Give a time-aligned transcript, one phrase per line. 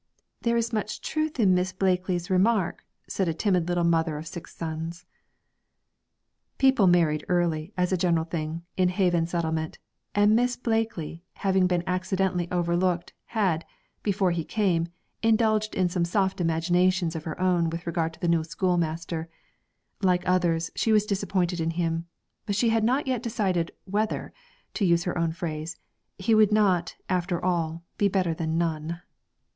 [0.41, 4.55] 'There is much truth in Miss Blakely's remark,' said a timid little mother of six
[4.55, 5.05] sons.
[6.57, 9.77] People married early, as a general thing, in Haven Settlement,
[10.15, 13.63] and Miss Blakely, having been accidentally overlooked, had,
[14.01, 14.87] before he came,
[15.21, 19.29] indulged in some soft imaginations of her own with regard to the new schoolmaster;
[20.01, 22.07] like others, she was disappointed in him;
[22.47, 24.33] but she had not yet decided 'whether,'
[24.73, 25.77] to use her own phrase,
[26.17, 28.99] 'he would not, after all, be better than none.'